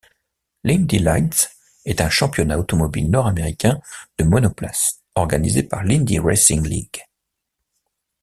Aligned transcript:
L'Indy 0.63 0.97
Lights 0.97 1.51
est 1.85 2.01
un 2.01 2.09
championnat 2.09 2.57
automobile 2.57 3.11
nord-américain 3.11 3.79
de 4.17 4.23
monoplace 4.23 4.99
organisé 5.13 5.61
par 5.61 5.83
l'Indy 5.83 6.17
Racing 6.17 6.65
League. 6.67 7.03